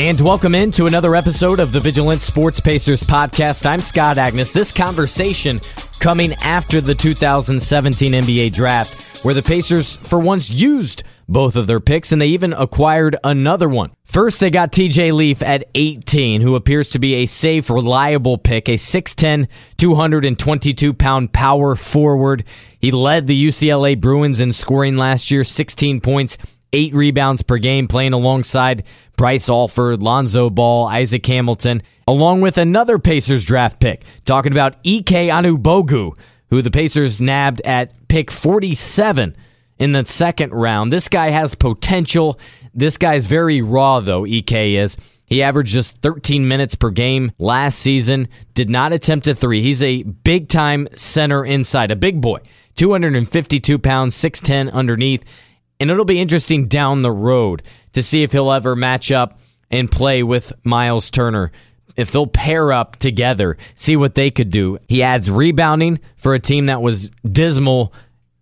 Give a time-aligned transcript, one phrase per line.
[0.00, 3.66] And welcome into another episode of the Vigilant Sports Pacers podcast.
[3.66, 4.52] I'm Scott Agness.
[4.52, 5.60] This conversation
[5.98, 11.80] coming after the 2017 NBA draft, where the Pacers for once used both of their
[11.80, 13.90] picks and they even acquired another one.
[14.04, 18.68] First, they got TJ Leaf at 18, who appears to be a safe, reliable pick,
[18.68, 22.44] a 6'10, 222 pound power forward.
[22.78, 26.38] He led the UCLA Bruins in scoring last year, 16 points
[26.72, 28.84] eight rebounds per game, playing alongside
[29.16, 34.04] Bryce Alford, Lonzo Ball, Isaac Hamilton, along with another Pacers draft pick.
[34.24, 36.16] Talking about Ike Anigbogu,
[36.50, 39.36] who the Pacers nabbed at pick 47
[39.78, 40.92] in the second round.
[40.92, 42.38] This guy has potential.
[42.74, 44.96] This guy's very raw, though, EK is.
[45.26, 49.62] He averaged just 13 minutes per game last season, did not attempt a three.
[49.62, 52.38] He's a big time center inside, a big boy,
[52.76, 55.22] 252 pounds, 6'10 underneath.
[55.80, 57.62] And it'll be interesting down the road
[57.92, 59.38] to see if he'll ever match up
[59.70, 61.52] and play with Miles Turner.
[61.96, 64.78] If they'll pair up together, see what they could do.
[64.88, 67.92] He adds rebounding for a team that was dismal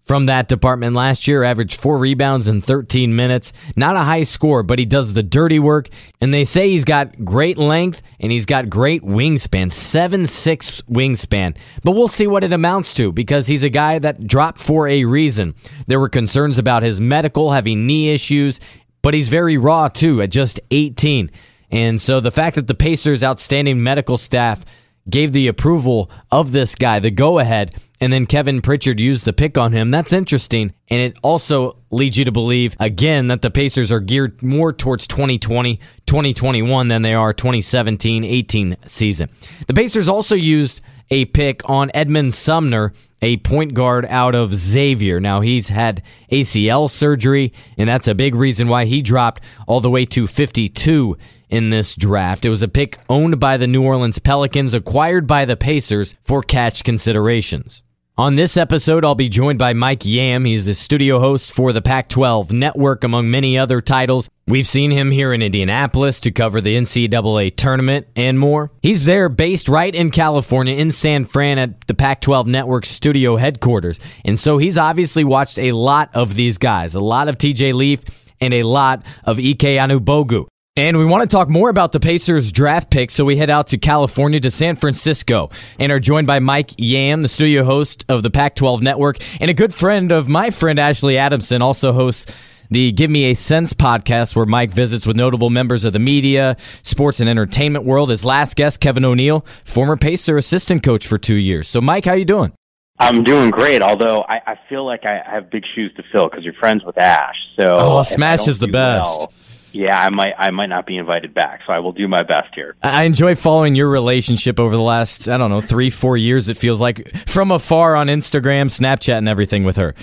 [0.07, 3.53] from that department last year, averaged four rebounds in 13 minutes.
[3.77, 5.89] Not a high score, but he does the dirty work.
[6.21, 11.57] And they say he's got great length and he's got great wingspan, 7 6 wingspan.
[11.83, 15.05] But we'll see what it amounts to because he's a guy that dropped for a
[15.05, 15.57] reason.
[15.89, 18.61] There were concerns about his medical, having knee issues,
[19.03, 21.33] but he's very raw too at just 18.
[21.73, 24.65] And so the fact that the Pacers' outstanding medical staff
[25.09, 29.33] gave the approval of this guy, the go ahead, and then Kevin Pritchard used the
[29.33, 29.91] pick on him.
[29.91, 30.73] That's interesting.
[30.89, 35.07] And it also leads you to believe, again, that the Pacers are geared more towards
[35.07, 39.31] 2020, 2021 than they are 2017 18 season.
[39.67, 42.93] The Pacers also used a pick on Edmund Sumner,
[43.23, 45.21] a point guard out of Xavier.
[45.21, 49.91] Now, he's had ACL surgery, and that's a big reason why he dropped all the
[49.91, 51.17] way to 52
[51.49, 52.45] in this draft.
[52.45, 56.43] It was a pick owned by the New Orleans Pelicans, acquired by the Pacers for
[56.43, 57.83] cash considerations.
[58.19, 60.47] On this episode, I'll be joined by Mike Yam.
[60.47, 64.31] He's a studio host for the Pac 12 network, among many other titles.
[64.47, 68.73] We've seen him here in Indianapolis to cover the NCAA tournament and more.
[68.81, 73.37] He's there, based right in California, in San Fran at the Pac 12 network studio
[73.37, 74.01] headquarters.
[74.25, 78.01] And so he's obviously watched a lot of these guys, a lot of TJ Leaf
[78.41, 80.47] and a lot of Ike Anigbogu.
[80.79, 83.69] And we want to talk more about the Pacers draft pick, so we head out
[83.69, 85.49] to California to San Francisco
[85.79, 89.51] and are joined by Mike Yam, the studio host of the Pac 12 Network, and
[89.51, 92.31] a good friend of my friend Ashley Adamson, also hosts
[92.71, 96.59] the Give Me a Sense podcast, where Mike visits with notable members of the media,
[96.83, 98.11] sports, and entertainment world.
[98.11, 101.69] His last guest, Kevin O'Neill, former Pacer assistant coach for two years.
[101.69, 102.53] So, Mike, how you doing?
[102.99, 106.45] I'm doing great, although I, I feel like I have big shoes to fill because
[106.45, 107.37] you're friends with Ash.
[107.59, 109.21] So, oh, Smash is the best.
[109.21, 109.33] Well,
[109.77, 112.55] yeah, I might I might not be invited back, so I will do my best
[112.55, 112.77] here.
[112.83, 116.49] I enjoy following your relationship over the last I don't know three four years.
[116.49, 119.95] It feels like from afar on Instagram, Snapchat, and everything with her.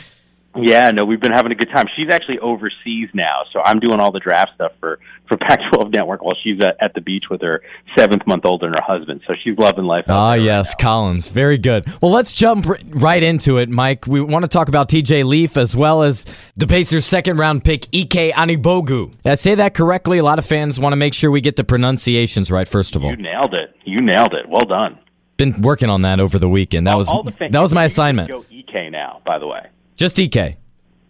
[0.56, 1.86] Yeah, no, we've been having a good time.
[1.96, 6.22] She's actually overseas now, so I'm doing all the draft stuff for for Pac-12 Network
[6.24, 7.64] while she's at, at the beach with her
[7.97, 9.22] seventh month old and her husband.
[9.25, 10.06] So she's loving life.
[10.08, 11.86] Ah, yes, right Collins, very good.
[12.02, 14.06] Well, let's jump r- right into it, Mike.
[14.06, 15.24] We want to talk about T.J.
[15.24, 16.25] Leaf as well as
[16.56, 19.12] the Pacers' second round pick Ike Anigbogu.
[19.24, 20.20] Did I say that correctly?
[20.20, 22.68] A lot of fans want to make sure we get the pronunciations right.
[22.68, 23.75] First of all, you nailed it.
[23.85, 24.47] You nailed it.
[24.47, 25.00] Well done.
[25.38, 26.85] Been working on that over the weekend.
[26.85, 28.29] That was that was my assignment.
[28.29, 29.66] Go Ek now, by the way.
[29.95, 30.57] Just Ek.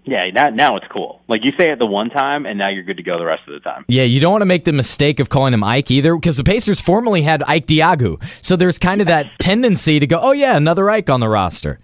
[0.06, 1.22] Yeah, now, now it's cool.
[1.30, 3.44] Like you say it the one time, and now you're good to go the rest
[3.48, 3.86] of the time.
[3.88, 6.44] Yeah, you don't want to make the mistake of calling him Ike either, because the
[6.44, 10.58] Pacers formerly had Ike Diogu, so there's kind of that tendency to go, "Oh yeah,
[10.58, 11.80] another Ike on the roster."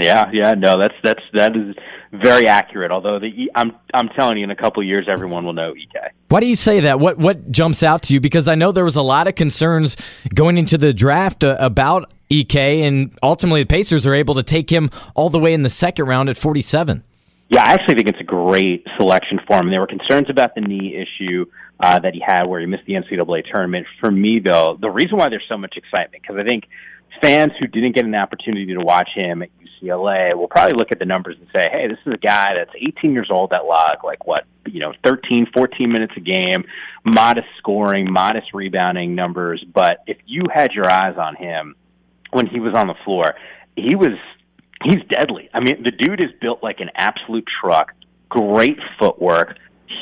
[0.00, 1.74] Yeah, yeah, no, that's that's that is
[2.12, 2.90] very accurate.
[2.90, 6.12] Although the I'm I'm telling you, in a couple years, everyone will know Ek.
[6.28, 7.00] Why do you say that?
[7.00, 8.20] What what jumps out to you?
[8.20, 9.96] Because I know there was a lot of concerns
[10.34, 14.70] going into the draft uh, about Ek, and ultimately the Pacers are able to take
[14.70, 17.02] him all the way in the second round at 47.
[17.48, 19.70] Yeah, I actually think it's a great selection for him.
[19.70, 21.44] There were concerns about the knee issue
[21.80, 23.86] uh, that he had where he missed the NCAA tournament.
[24.00, 26.64] For me, though, the reason why there's so much excitement, because I think
[27.20, 29.50] fans who didn't get an opportunity to watch him at
[29.82, 32.72] UCLA will probably look at the numbers and say, hey, this is a guy that's
[32.74, 36.64] 18 years old that log like what, you know, 13, 14 minutes a game,
[37.04, 39.62] modest scoring, modest rebounding numbers.
[39.74, 41.74] But if you had your eyes on him
[42.32, 43.34] when he was on the floor,
[43.76, 44.18] he was
[44.84, 45.48] he's deadly.
[45.54, 47.92] I mean, the dude is built like an absolute truck,
[48.28, 49.56] great footwork,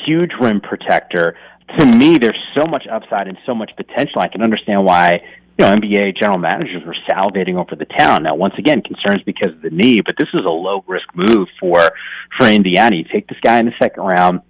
[0.05, 1.37] huge rim protector.
[1.77, 4.19] To me, there's so much upside and so much potential.
[4.19, 5.21] I can understand why
[5.57, 8.23] you know, NBA general managers were salivating over the town.
[8.23, 11.47] Now, once again, concerns because of the knee, but this is a low risk move
[11.59, 11.91] for
[12.37, 12.95] for Indiana.
[12.95, 14.41] You take this guy in the second round,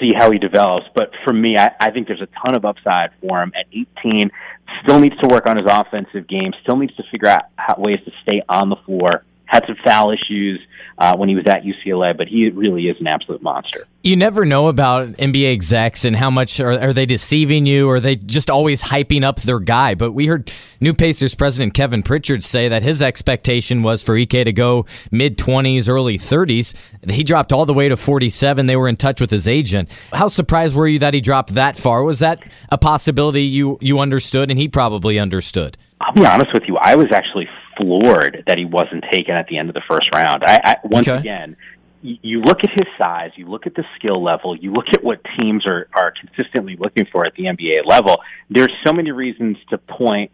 [0.00, 0.86] see how he develops.
[0.94, 4.30] But for me, I, I think there's a ton of upside for him at 18.
[4.82, 6.52] Still needs to work on his offensive game.
[6.62, 9.24] Still needs to figure out how, ways to stay on the floor
[9.54, 10.60] had some foul issues
[10.98, 13.86] uh, when he was at UCLA, but he really is an absolute monster.
[14.02, 17.96] You never know about NBA execs and how much are, are they deceiving you or
[17.96, 19.94] are they just always hyping up their guy.
[19.94, 24.44] But we heard new Pacers president Kevin Pritchard say that his expectation was for EK
[24.44, 26.74] to go mid 20s, early 30s.
[27.08, 28.66] He dropped all the way to 47.
[28.66, 29.90] They were in touch with his agent.
[30.12, 32.02] How surprised were you that he dropped that far?
[32.02, 35.76] Was that a possibility you, you understood and he probably understood?
[36.00, 36.76] I'll be honest with you.
[36.76, 40.42] I was actually floored that he wasn't taken at the end of the first round.
[40.44, 41.18] I, I once okay.
[41.18, 41.56] again,
[42.02, 45.20] you look at his size, you look at the skill level, you look at what
[45.38, 48.22] teams are are consistently looking for at the NBA level.
[48.50, 50.30] There's so many reasons to point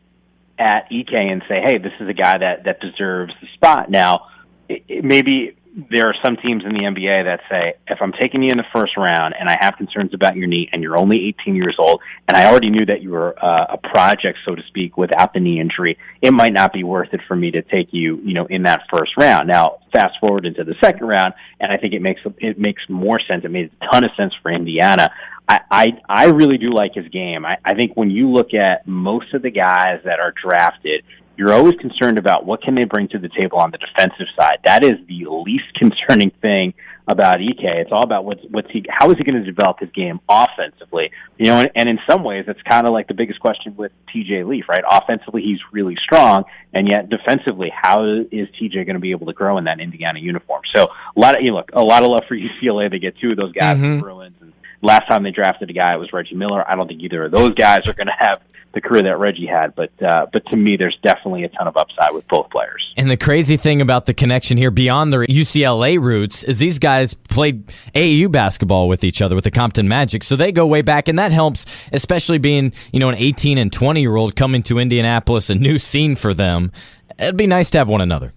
[0.59, 4.29] at EK and say, "Hey, this is a guy that that deserves the spot." Now,
[4.69, 5.57] it, it maybe
[5.91, 8.67] there are some teams in the NBA that say, if I'm taking you in the
[8.75, 12.01] first round and I have concerns about your knee and you're only 18 years old
[12.27, 15.41] and I already knew that you were uh, a project, so to speak, without the
[15.41, 18.47] knee injury, it might not be worth it for me to take you, you know,
[18.47, 19.47] in that first round.
[19.47, 23.21] Now, fast forward into the second round, and I think it makes it makes more
[23.29, 23.45] sense.
[23.45, 25.11] It made a ton of sense for Indiana.
[25.49, 27.45] I I, I really do like his game.
[27.45, 31.05] I, I think when you look at most of the guys that are drafted
[31.41, 34.59] you're always concerned about what can they bring to the table on the defensive side.
[34.67, 36.75] That is the least concerning thing
[37.09, 37.65] about Ike.
[37.65, 41.13] It's all about what's what's he how is he going to develop his game offensively?
[41.39, 43.91] You know, and, and in some ways, it's kind of like the biggest question with
[44.15, 44.85] TJ Leaf, right?
[44.89, 46.45] Offensively, he's really strong,
[46.75, 50.21] and yet defensively, how is TJ going to be able to grow in that Indiana
[50.21, 50.61] uniform?
[50.75, 52.91] So a lot of you know, look, a lot of love for UCLA.
[52.91, 53.95] They get two of those guys mm-hmm.
[53.95, 54.37] in Bruins.
[54.43, 56.69] And last time they drafted a guy, it was Reggie Miller.
[56.69, 58.41] I don't think either of those guys are going to have
[58.73, 59.75] the career that Reggie had.
[59.75, 62.93] But uh, but to me, there's definitely a ton of upside with both players.
[62.97, 67.15] And the crazy thing about the connection here, beyond their UCLA roots, is these guys
[67.15, 71.09] played AAU basketball with each other with the Compton Magic, so they go way back,
[71.09, 74.79] and that helps, especially being you know an 18 and 20 year old coming to
[74.79, 76.73] Indianapolis, a new scene for them.
[77.19, 78.33] It'd be nice to have one another.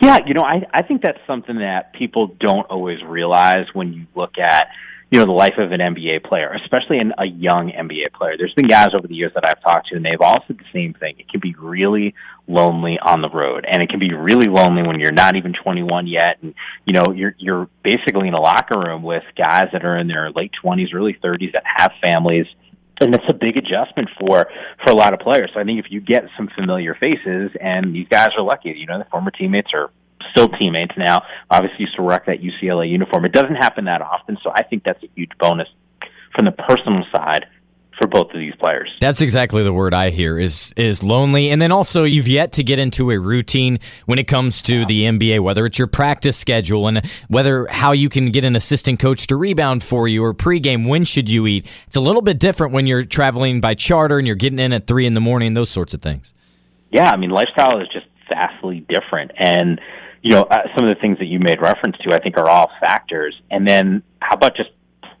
[0.00, 4.06] Yeah, you know, I I think that's something that people don't always realize when you
[4.16, 4.68] look at
[5.12, 8.36] you know the life of an NBA player, especially in a young NBA player.
[8.38, 10.64] There's been guys over the years that I've talked to, and they've all said the
[10.72, 11.16] same thing.
[11.18, 12.14] It can be really
[12.48, 16.06] lonely on the road, and it can be really lonely when you're not even 21
[16.06, 16.54] yet, and
[16.86, 20.30] you know you're you're basically in a locker room with guys that are in their
[20.32, 22.46] late 20s, early 30s that have families
[23.00, 24.48] and it's a big adjustment for
[24.84, 25.50] for a lot of players.
[25.52, 28.86] So I think if you get some familiar faces, and these guys are lucky, you
[28.86, 29.90] know, the former teammates are
[30.30, 31.22] still teammates now.
[31.50, 33.24] Obviously, used to rock that UCLA uniform.
[33.24, 35.68] It doesn't happen that often, so I think that's a huge bonus
[36.34, 37.46] from the personal side
[37.98, 38.90] for both of these players.
[39.00, 41.50] That's exactly the word I hear is is lonely.
[41.50, 44.84] And then also you've yet to get into a routine when it comes to yeah.
[44.86, 48.98] the NBA, whether it's your practice schedule and whether how you can get an assistant
[48.98, 51.66] coach to rebound for you or pregame, when should you eat.
[51.86, 54.86] It's a little bit different when you're traveling by charter and you're getting in at
[54.86, 56.34] three in the morning, those sorts of things.
[56.90, 59.32] Yeah, I mean lifestyle is just vastly different.
[59.36, 59.80] And
[60.22, 62.48] you know, uh, some of the things that you made reference to, I think, are
[62.48, 63.40] all factors.
[63.50, 64.70] And then how about just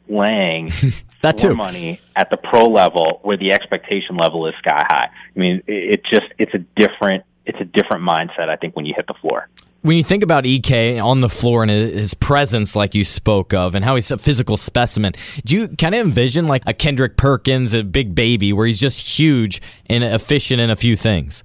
[0.08, 0.70] playing
[1.22, 1.54] that too.
[1.54, 5.08] money at the pro level where the expectation level is sky high?
[5.34, 8.48] I mean, it, it just it's a different it's a different mindset.
[8.48, 9.48] I think when you hit the floor.
[9.82, 13.74] When you think about EK on the floor and his presence, like you spoke of,
[13.74, 15.12] and how he's a physical specimen,
[15.44, 19.18] do you kind of envision like a Kendrick Perkins, a big baby, where he's just
[19.18, 21.42] huge and efficient in a few things?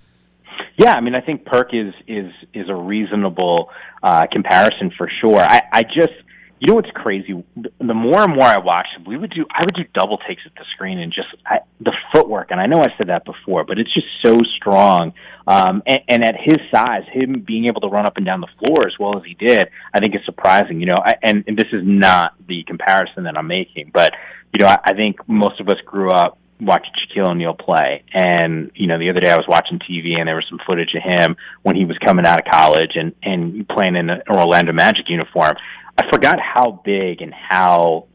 [0.77, 3.72] Yeah, I mean, I think Perk is is is a reasonable
[4.03, 5.39] uh, comparison for sure.
[5.39, 6.13] I, I just,
[6.60, 7.43] you know, what's crazy?
[7.55, 10.43] The more and more I watch, him, we would do, I would do double takes
[10.46, 12.51] at the screen and just I, the footwork.
[12.51, 15.13] And I know I said that before, but it's just so strong.
[15.48, 18.48] Um, and, and at his size, him being able to run up and down the
[18.60, 20.79] floor as well as he did, I think is surprising.
[20.79, 24.13] You know, I, and, and this is not the comparison that I'm making, but
[24.53, 28.03] you know, I, I think most of us grew up watch Shaquille O'Neal play.
[28.13, 30.93] And, you know, the other day I was watching TV and there was some footage
[30.95, 34.73] of him when he was coming out of college and, and playing in an Orlando
[34.73, 35.55] Magic uniform.
[35.97, 38.07] I forgot how big and how,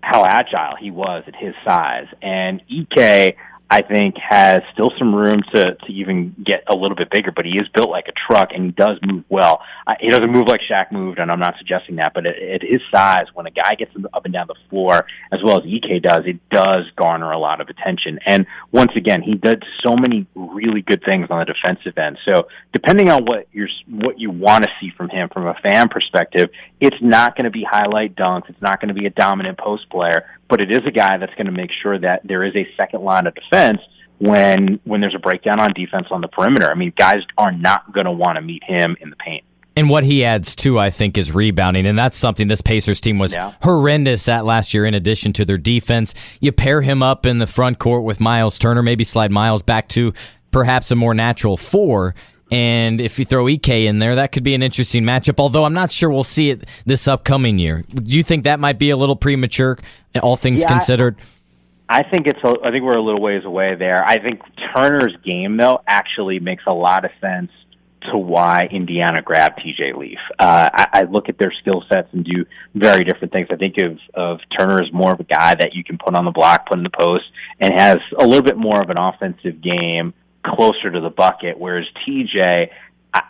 [0.00, 2.06] how agile he was at his size.
[2.22, 3.36] And Ike,
[3.68, 7.44] I think has still some room to to even get a little bit bigger, but
[7.44, 9.60] he is built like a truck and he does move well.
[10.00, 12.80] He doesn't move like Shaq moved, and I'm not suggesting that, but at, at his
[12.94, 16.22] size, when a guy gets up and down the floor as well as Ek does,
[16.26, 18.20] it does garner a lot of attention.
[18.24, 22.18] And once again, he did so many really good things on the defensive end.
[22.28, 25.88] So depending on what you're what you want to see from him from a fan
[25.88, 28.48] perspective, it's not going to be highlight dunks.
[28.48, 31.34] It's not going to be a dominant post player, but it is a guy that's
[31.34, 33.80] going to make sure that there is a second line of defense
[34.18, 36.70] when when there's a breakdown on defense on the perimeter.
[36.70, 39.44] I mean, guys are not going to want to meet him in the paint.
[39.78, 43.18] And what he adds too, I think, is rebounding, and that's something this Pacers team
[43.18, 43.52] was yeah.
[43.62, 44.86] horrendous at last year.
[44.86, 48.58] In addition to their defense, you pair him up in the front court with Miles
[48.58, 50.14] Turner, maybe slide Miles back to
[50.50, 52.14] perhaps a more natural four.
[52.50, 55.40] And if you throw Ek in there, that could be an interesting matchup.
[55.40, 57.84] Although I'm not sure we'll see it this upcoming year.
[57.92, 59.78] Do you think that might be a little premature,
[60.22, 61.16] all things yeah, considered?
[61.88, 62.38] I think it's.
[62.44, 64.04] A, I think we're a little ways away there.
[64.04, 64.40] I think
[64.74, 67.50] Turner's game though actually makes a lot of sense
[68.10, 70.18] to why Indiana grabbed TJ Leaf.
[70.38, 73.48] Uh, I, I look at their skill sets and do very different things.
[73.50, 76.24] I think of of Turner as more of a guy that you can put on
[76.24, 77.24] the block, put in the post,
[77.60, 80.14] and has a little bit more of an offensive game
[80.46, 81.58] closer to the bucket.
[81.58, 82.70] Whereas TJ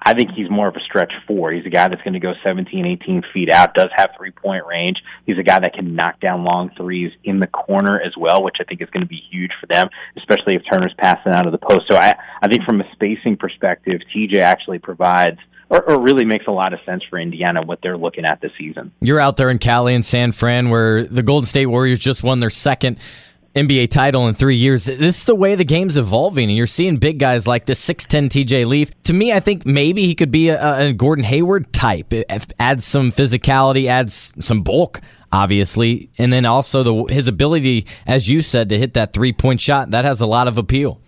[0.05, 1.53] I think he's more of a stretch four.
[1.53, 4.67] He's a guy that's going to go 17, 18 feet out, does have three point
[4.67, 4.99] range.
[5.27, 8.57] He's a guy that can knock down long threes in the corner as well, which
[8.61, 11.53] I think is going to be huge for them, especially if Turner's passing out of
[11.53, 11.87] the post.
[11.89, 16.47] So I, I think from a spacing perspective, TJ actually provides or, or, really makes
[16.47, 18.93] a lot of sense for Indiana what they're looking at this season.
[19.01, 22.39] You're out there in Cali and San Fran where the Golden State Warriors just won
[22.39, 23.01] their second
[23.57, 24.85] NBA title in three years.
[24.85, 28.29] This is the way the game's evolving, and you're seeing big guys like this 6'10
[28.29, 28.91] TJ Leaf.
[29.05, 32.13] To me, I think maybe he could be a, a Gordon Hayward type.
[32.61, 35.01] Adds some physicality, adds some bulk,
[35.33, 39.59] obviously, and then also the his ability, as you said, to hit that three point
[39.59, 39.91] shot.
[39.91, 41.01] That has a lot of appeal.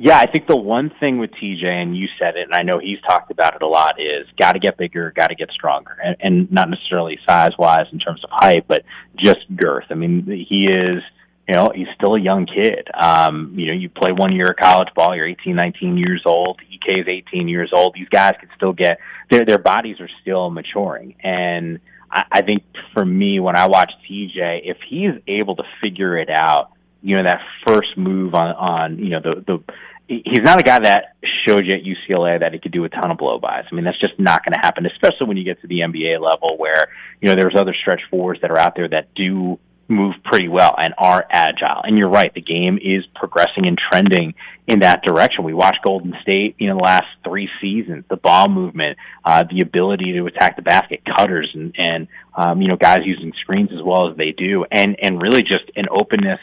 [0.00, 2.78] Yeah, I think the one thing with TJ, and you said it, and I know
[2.78, 5.96] he's talked about it a lot, is got to get bigger, got to get stronger,
[6.00, 8.84] and, and not necessarily size wise in terms of height, but
[9.16, 9.86] just girth.
[9.90, 11.02] I mean, he is
[11.48, 12.88] you know, he's still a young kid.
[12.92, 16.60] Um, you know, you play one year of college ball, you're 18, 19 years old.
[16.70, 17.94] Ek is 18 years old.
[17.94, 18.98] These guys can still get
[19.30, 23.90] their their bodies are still maturing, and I, I think for me, when I watch
[24.08, 28.98] TJ, if he's able to figure it out, you know, that first move on on
[28.98, 29.74] you know the the
[30.08, 33.10] he's not a guy that showed you at UCLA that he could do a ton
[33.10, 33.64] of blow bys.
[33.70, 36.20] I mean, that's just not going to happen, especially when you get to the NBA
[36.20, 36.86] level where,
[37.20, 40.74] you know, there's other stretch fours that are out there that do move pretty well
[40.78, 41.80] and are agile.
[41.82, 44.34] And you're right, the game is progressing and trending
[44.66, 45.44] in that direction.
[45.44, 50.12] We watched Golden State in the last three seasons, the ball movement, uh, the ability
[50.12, 54.10] to attack the basket, cutters, and and um, you know guys using screens as well
[54.10, 56.40] as they do, and and really just an openness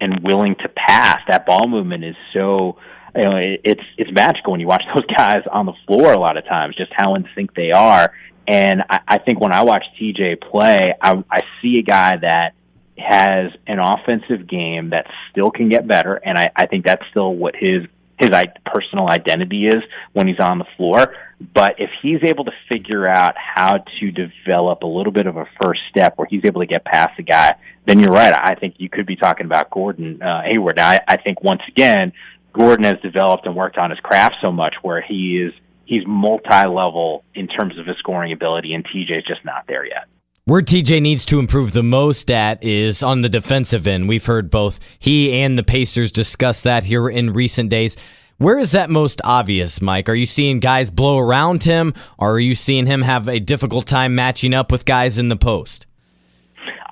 [0.00, 1.18] and willing to pass.
[1.28, 2.78] That ball movement is so.
[3.16, 6.12] You know, it, it's it's magical when you watch those guys on the floor.
[6.12, 8.12] A lot of times, just how in sync they are.
[8.46, 12.54] And I, I think when I watch TJ play, I, I see a guy that
[12.98, 17.34] has an offensive game that still can get better, and I, I think that's still
[17.34, 17.86] what his
[18.18, 18.30] his
[18.64, 19.78] personal identity is
[20.12, 21.14] when he's on the floor.
[21.54, 25.46] But if he's able to figure out how to develop a little bit of a
[25.60, 27.54] first step where he's able to get past the guy,
[27.86, 28.34] then you're right.
[28.34, 30.78] I think you could be talking about Gordon uh, Hayward.
[30.78, 32.12] Now, I, I think once again,
[32.52, 35.52] Gordon has developed and worked on his craft so much where he is
[35.84, 40.06] he's multi-level in terms of his scoring ability, and TJ's just not there yet.
[40.48, 44.08] Where TJ needs to improve the most at is on the defensive end.
[44.08, 47.98] We've heard both he and the Pacers discuss that here in recent days.
[48.38, 50.08] Where is that most obvious, Mike?
[50.08, 53.86] Are you seeing guys blow around him, or are you seeing him have a difficult
[53.86, 55.86] time matching up with guys in the post?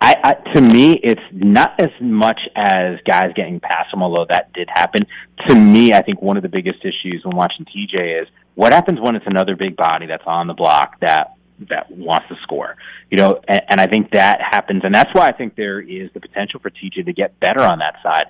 [0.02, 4.52] I, I to me, it's not as much as guys getting past him, although that
[4.52, 5.06] did happen.
[5.48, 9.00] To me, I think one of the biggest issues when watching TJ is what happens
[9.00, 11.35] when it's another big body that's on the block that
[11.68, 12.76] that wants to score.
[13.10, 16.10] You know, and, and I think that happens, and that's why I think there is
[16.14, 18.26] the potential for TJ to get better on that side.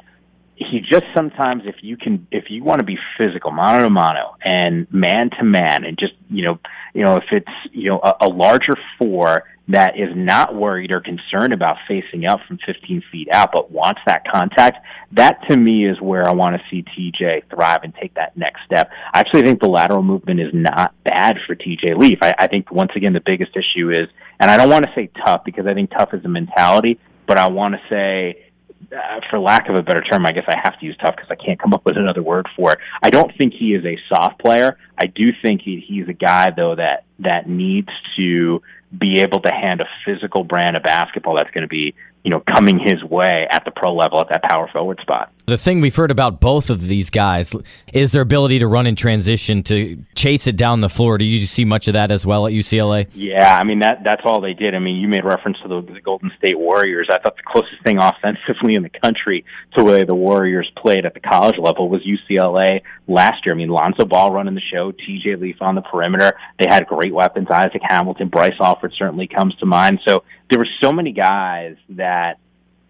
[0.54, 4.36] He just sometimes, if you can, if you want to be physical, mano to mano,
[4.42, 6.58] and man to man, and just you know,
[6.94, 11.00] you know, if it's you know a, a larger four that is not worried or
[11.00, 14.78] concerned about facing up from 15 feet out, but wants that contact,
[15.12, 18.60] that to me is where I want to see TJ thrive and take that next
[18.64, 18.90] step.
[19.12, 22.18] I actually think the lateral movement is not bad for TJ Leaf.
[22.22, 24.08] I, I think once again the biggest issue is,
[24.38, 27.38] and I don't want to say tough because I think tough is a mentality, but
[27.38, 28.46] I want to say
[28.92, 31.30] uh, for lack of a better term, I guess I have to use tough because
[31.30, 32.78] I can't come up with another word for it.
[33.02, 34.78] I don't think he is a soft player.
[34.98, 38.62] I do think he, he's a guy though that that needs to
[38.96, 41.94] be able to hand a physical brand of basketball that's going to be
[42.26, 45.32] you know, coming his way at the pro level at that power forward spot.
[45.46, 47.54] The thing we've heard about both of these guys
[47.92, 51.18] is their ability to run in transition to chase it down the floor.
[51.18, 53.06] Do you see much of that as well at UCLA?
[53.14, 54.74] Yeah, I mean that that's all they did.
[54.74, 57.06] I mean, you made reference to the, the Golden State Warriors.
[57.08, 59.44] I thought the closest thing offensively in the country
[59.76, 63.54] to the way the Warriors played at the college level was UCLA last year.
[63.54, 66.32] I mean, Lonzo Ball running the show, TJ Leaf on the perimeter.
[66.58, 67.46] They had great weapons.
[67.52, 70.00] Isaac Hamilton, Bryce Alford certainly comes to mind.
[70.08, 72.38] So there were so many guys that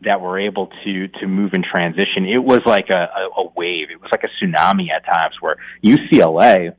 [0.03, 2.27] that were able to to move in transition.
[2.27, 3.91] It was like a, a, a wave.
[3.91, 6.75] It was like a tsunami at times where UCLA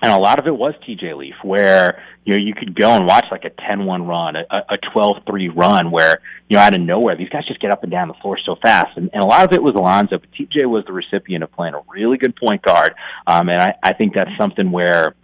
[0.00, 3.06] and a lot of it was TJ Leaf, where you know you could go and
[3.06, 7.16] watch like a 10-1 run, a, a 12-3 run, where you know out of nowhere
[7.16, 9.44] these guys just get up and down the floor so fast, and, and a lot
[9.44, 12.62] of it was Alonzo, but TJ was the recipient of playing a really good point
[12.62, 12.94] guard,
[13.26, 15.14] um, and I, I think that's something where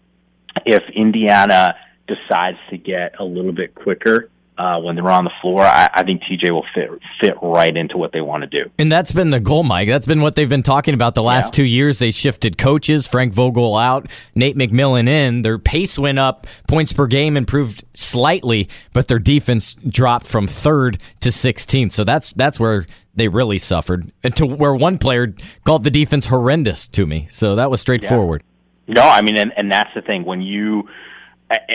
[0.67, 5.63] if Indiana decides to get a little bit quicker uh, when they're on the floor,
[5.63, 6.89] I, I think TJ will fit
[7.21, 8.71] fit right into what they want to do.
[8.79, 9.89] And that's been the goal, Mike.
[9.89, 11.57] That's been what they've been talking about the last yeah.
[11.57, 11.99] two years.
[11.99, 15.43] They shifted coaches, Frank Vogel out, Nate McMillan in.
[15.43, 21.03] Their pace went up, points per game improved slightly, but their defense dropped from third
[21.21, 21.93] to 16th.
[21.93, 25.35] So that's that's where they really suffered, and to where one player
[25.65, 27.29] called the defense horrendous to me.
[27.31, 28.43] So that was straightforward.
[28.45, 28.95] Yeah.
[28.95, 30.89] No, I mean, and, and that's the thing when you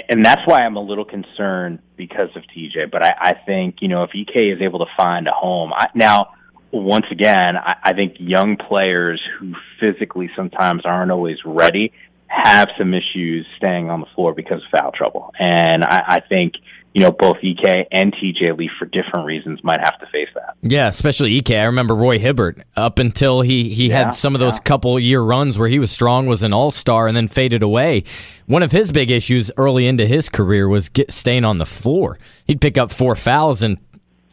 [0.09, 2.91] and that's why I'm a little concerned because of TJ.
[2.91, 5.87] But I, I think you know if EK is able to find a home I,
[5.95, 6.33] now.
[6.71, 11.91] Once again, I, I think young players who physically sometimes aren't always ready
[12.29, 15.33] have some issues staying on the floor because of foul trouble.
[15.39, 16.53] And I, I think
[16.93, 20.55] you know, both EK and TJ Leaf for different reasons might have to face that.
[20.61, 21.59] Yeah, especially EK.
[21.59, 24.63] I remember Roy Hibbert up until he, he yeah, had some of those yeah.
[24.63, 28.03] couple year runs where he was strong, was an all star, and then faded away.
[28.47, 32.17] One of his big issues early into his career was get, staying on the floor.
[32.45, 33.79] He'd pick up four fouls in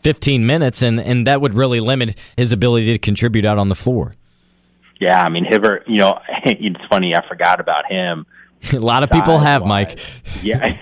[0.03, 3.75] 15 minutes, and, and that would really limit his ability to contribute out on the
[3.75, 4.15] floor.
[4.99, 8.25] Yeah, I mean, Hibbert, you know, it's funny, I forgot about him.
[8.73, 9.99] A lot of people have, Mike.
[10.43, 10.59] Yeah,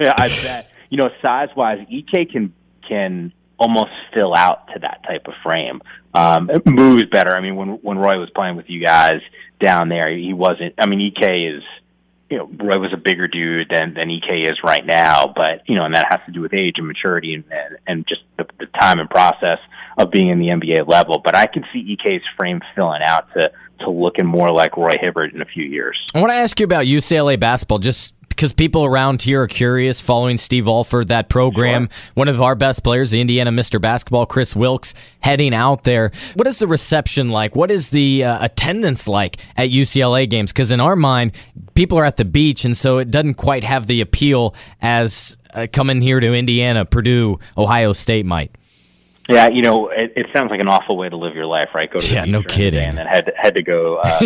[0.00, 2.52] I bet you know, size wise, Ek can
[2.86, 5.80] can almost fill out to that type of frame.
[6.12, 7.34] Um, it moves better.
[7.34, 9.22] I mean, when when Roy was playing with you guys
[9.58, 10.74] down there, he wasn't.
[10.78, 11.62] I mean, Ek is.
[12.28, 15.76] You know, Roy was a bigger dude than than Ike is right now, but you
[15.76, 18.46] know, and that has to do with age and maturity and and, and just the,
[18.58, 19.58] the time and process
[19.98, 21.20] of being in the NBA level.
[21.22, 23.50] But I can see Ike's frame filling out to
[23.80, 25.98] to looking more like Roy Hibbert in a few years.
[26.14, 27.78] I want to ask you about UCLA basketball.
[27.78, 31.88] Just because people around here are curious following Steve Alford, that program.
[31.88, 32.12] Sure.
[32.14, 33.80] One of our best players, the Indiana Mr.
[33.80, 36.10] Basketball, Kris Wilkes, heading out there.
[36.34, 37.54] What is the reception like?
[37.54, 40.50] What is the uh, attendance like at UCLA games?
[40.52, 41.30] Because in our mind,
[41.76, 45.68] people are at the beach, and so it doesn't quite have the appeal as uh,
[45.72, 48.50] coming here to Indiana, Purdue, Ohio State might.
[49.28, 51.90] Yeah, you know, it, it sounds like an awful way to live your life, right?
[51.90, 54.20] Go to the yeah, no kidding, and then had had to go uh,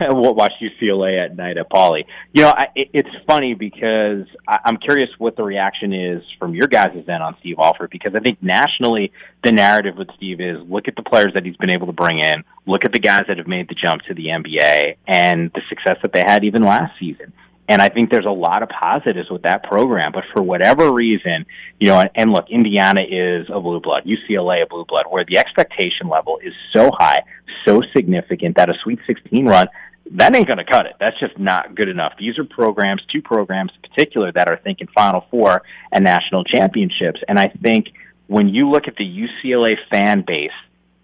[0.00, 2.04] watch UCLA at night at Pauley.
[2.32, 6.54] You know, I, it, it's funny because I, I'm curious what the reaction is from
[6.54, 10.58] your guys' end on Steve Alford because I think nationally the narrative with Steve is
[10.68, 13.24] look at the players that he's been able to bring in, look at the guys
[13.26, 16.62] that have made the jump to the NBA, and the success that they had even
[16.62, 17.32] last season.
[17.68, 20.12] And I think there's a lot of positives with that program.
[20.12, 21.46] But for whatever reason,
[21.80, 25.24] you know, and, and look, Indiana is a blue blood, UCLA a blue blood, where
[25.24, 27.22] the expectation level is so high,
[27.66, 29.66] so significant that a Sweet 16 run,
[30.12, 30.92] that ain't going to cut it.
[31.00, 32.12] That's just not good enough.
[32.18, 37.20] These are programs, two programs in particular, that are thinking Final Four and national championships.
[37.26, 37.88] And I think
[38.28, 40.50] when you look at the UCLA fan base,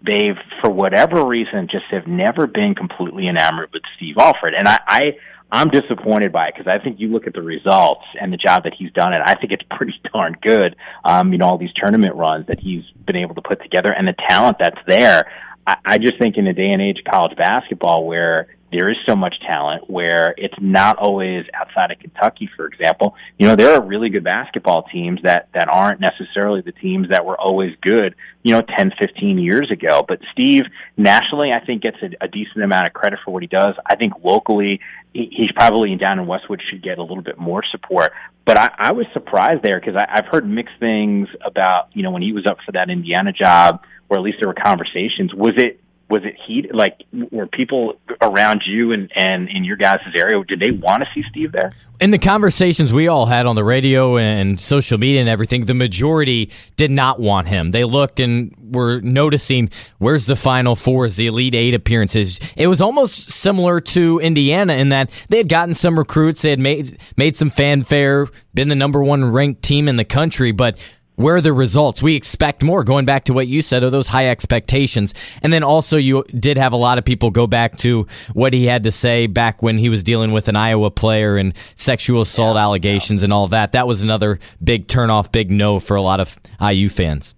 [0.05, 4.53] they've, for whatever reason, just have never been completely enamored with Steve Alford.
[4.53, 5.01] And I, I
[5.53, 8.63] I'm disappointed by it because I think you look at the results and the job
[8.63, 10.75] that he's done, and I think it's pretty darn good.
[11.05, 14.07] Um, you know, all these tournament runs that he's been able to put together and
[14.07, 15.31] the talent that's there.
[15.67, 18.97] I, I just think in a day and age of college basketball where there is
[19.05, 23.15] so much talent where it's not always outside of Kentucky, for example.
[23.37, 27.23] You know, there are really good basketball teams that, that aren't necessarily the teams that
[27.23, 30.03] were always good, you know, 10, 15 years ago.
[30.07, 30.63] But Steve,
[30.97, 33.75] nationally, I think gets a, a decent amount of credit for what he does.
[33.85, 34.79] I think locally,
[35.13, 38.11] he, he's probably down in Westwood should get a little bit more support.
[38.45, 42.23] But I, I was surprised there because I've heard mixed things about, you know, when
[42.23, 45.33] he was up for that Indiana job, or at least there were conversations.
[45.33, 45.79] Was it
[46.13, 46.73] was it heat?
[46.73, 51.09] Like were people around you and and in your guys' area did they want to
[51.15, 51.71] see steve there?
[51.99, 55.73] In the conversations we all had on the radio and social media and everything the
[55.73, 57.71] majority did not want him.
[57.71, 62.39] They looked and were noticing where's the final fours the elite eight appearances?
[62.55, 66.59] It was almost similar to indiana in that they had gotten some recruits they had
[66.59, 70.77] made made some fanfare been the number one ranked team in the country but
[71.15, 72.01] where are the results?
[72.01, 72.83] We expect more.
[72.83, 76.57] Going back to what you said, of those high expectations, and then also you did
[76.57, 79.77] have a lot of people go back to what he had to say back when
[79.77, 83.25] he was dealing with an Iowa player and sexual assault yeah, allegations yeah.
[83.25, 83.73] and all that.
[83.73, 87.35] That was another big turnoff, big no for a lot of IU fans.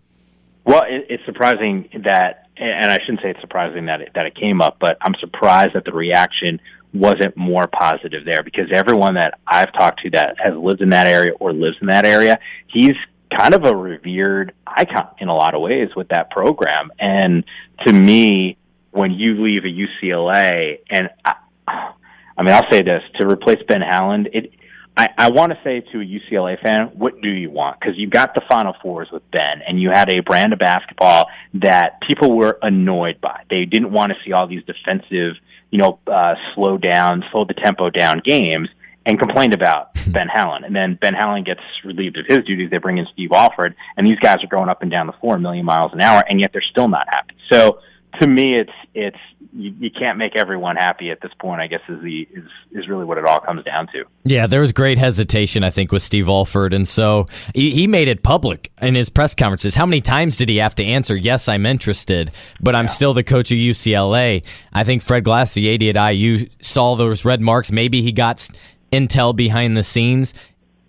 [0.65, 4.61] Well, it's surprising that, and I shouldn't say it's surprising that it, that it came
[4.61, 6.59] up, but I'm surprised that the reaction
[6.91, 11.07] wasn't more positive there because everyone that I've talked to that has lived in that
[11.07, 12.95] area or lives in that area, he's
[13.31, 16.91] kind of a revered icon in a lot of ways with that program.
[16.99, 17.43] And
[17.85, 18.57] to me,
[18.91, 21.33] when you leave a UCLA, and I,
[21.67, 24.51] I mean, I'll say this to replace Ben Howland, it.
[24.97, 27.77] I, I want to say to a UCLA fan, what do you want?
[27.77, 31.27] Because you got the Final Fours with Ben, and you had a brand of basketball
[31.55, 33.43] that people were annoyed by.
[33.49, 35.35] They didn't want to see all these defensive,
[35.69, 38.69] you know, uh, slow down, slow the tempo down games
[39.05, 40.65] and complained about Ben Howland.
[40.65, 42.69] And then Ben Howland gets relieved of his duties.
[42.71, 45.35] They bring in Steve Alford, and these guys are going up and down the floor
[45.35, 47.35] a million miles an hour, and yet they're still not happy.
[47.51, 47.79] So
[48.21, 49.17] to me, it's it's
[49.53, 51.61] you, you can't make everyone happy at this point.
[51.61, 54.03] I guess is the is is really what it all comes down to.
[54.23, 58.07] Yeah, there was great hesitation, I think, with Steve Alford, and so he, he made
[58.07, 59.75] it public in his press conferences.
[59.75, 61.15] How many times did he have to answer?
[61.15, 62.91] Yes, I'm interested, but I'm yeah.
[62.91, 64.45] still the coach of UCLA.
[64.73, 67.71] I think Fred Glass, the AD at IU, saw those red marks.
[67.71, 68.47] Maybe he got
[68.95, 70.33] intel behind the scenes.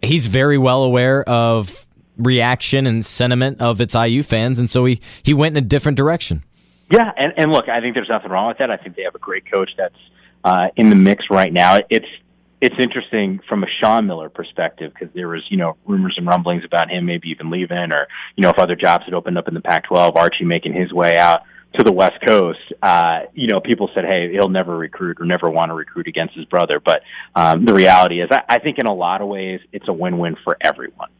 [0.02, 5.00] He's very well aware of reaction and sentiment of its IU fans, and so he,
[5.22, 6.44] he went in a different direction.
[6.90, 8.70] Yeah, and, and look, I think there's nothing wrong with that.
[8.70, 9.98] I think they have a great coach that's
[10.44, 11.80] uh, in the mix right now.
[11.90, 12.06] It's
[12.60, 16.64] it's interesting from a Sean Miller perspective because there was you know rumors and rumblings
[16.64, 19.54] about him maybe even leaving, or you know if other jobs had opened up in
[19.54, 21.42] the Pac-12, Archie making his way out
[21.74, 25.50] to the West Coast, uh, you know, people said, "Hey, he'll never recruit or never
[25.50, 27.02] want to recruit against his brother." But
[27.34, 30.36] um, the reality is, I, I think in a lot of ways, it's a win-win
[30.42, 31.10] for everyone.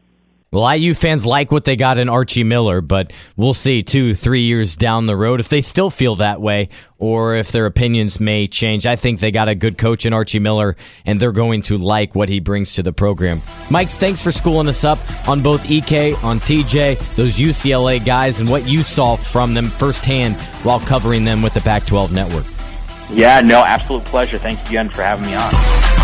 [0.49, 4.43] Well, IU fans like what they got in Archie Miller, but we'll see two, three
[4.43, 8.47] years down the road if they still feel that way or if their opinions may
[8.47, 8.85] change.
[8.85, 12.15] I think they got a good coach in Archie Miller, and they're going to like
[12.15, 13.41] what he brings to the program.
[13.69, 18.49] Mike, thanks for schooling us up on both EK, on TJ, those UCLA guys, and
[18.49, 22.45] what you saw from them firsthand while covering them with the Pac 12 network.
[23.09, 24.37] Yeah, no, absolute pleasure.
[24.37, 25.96] Thank you again for having me on.